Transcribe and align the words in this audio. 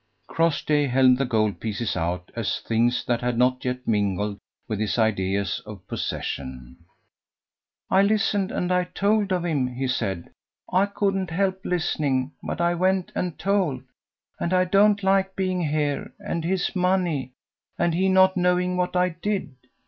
Crossjay 0.27 0.87
held 0.87 1.19
the 1.19 1.25
gold 1.27 1.59
pieces 1.59 1.95
out 1.95 2.31
as 2.35 2.59
things 2.61 3.05
that 3.05 3.21
had 3.21 3.37
not 3.37 3.63
yet 3.63 3.87
mingled 3.87 4.39
with 4.67 4.79
his 4.79 4.97
ideas 4.97 5.61
of 5.63 5.87
possession. 5.87 6.77
"I 7.87 8.01
listened, 8.01 8.51
and 8.51 8.71
I 8.71 8.85
told 8.85 9.31
of 9.31 9.45
him," 9.45 9.67
he 9.75 9.87
said. 9.87 10.31
"I 10.73 10.87
couldn't 10.87 11.29
help 11.29 11.63
listening, 11.63 12.31
but 12.41 12.59
I 12.59 12.73
went 12.73 13.11
and 13.13 13.37
told; 13.37 13.83
and 14.39 14.55
I 14.55 14.65
don't 14.65 15.03
like 15.03 15.35
being 15.35 15.61
here, 15.69 16.11
and 16.17 16.43
his 16.43 16.75
money, 16.75 17.33
and 17.77 17.93
he 17.93 18.09
not 18.09 18.35
knowing 18.35 18.77
what 18.77 18.95
I 18.95 19.09
did. 19.09 19.53